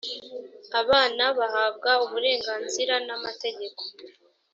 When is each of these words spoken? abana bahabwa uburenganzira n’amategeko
abana 0.81 1.23
bahabwa 1.39 1.91
uburenganzira 2.05 2.93
n’amategeko 3.07 3.81